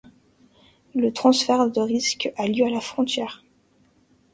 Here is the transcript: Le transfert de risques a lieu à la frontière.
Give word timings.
Le 0.95 1.13
transfert 1.13 1.69
de 1.69 1.79
risques 1.79 2.33
a 2.35 2.47
lieu 2.47 2.65
à 2.65 2.71
la 2.71 2.81
frontière. 2.81 3.43